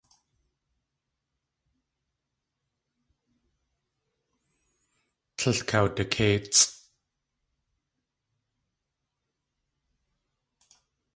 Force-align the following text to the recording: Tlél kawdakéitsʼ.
Tlél 5.37 5.59
kawdakéitsʼ. 5.69 6.61